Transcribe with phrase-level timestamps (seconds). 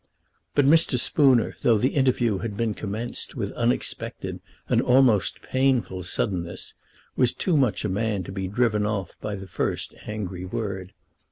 [0.55, 0.99] But Mr.
[0.99, 6.73] Spooner, though the interview had been commenced with unexpected and almost painful suddenness,
[7.15, 10.93] was too much a man to be driven off by the first angry word.